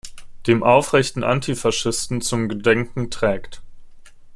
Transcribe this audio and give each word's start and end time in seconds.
Dem 0.47 0.63
aufrechten 0.63 1.23
Antifaschisten 1.23 2.21
zum 2.21 2.49
Gedenken“ 2.49 3.11
trägt. 3.11 3.61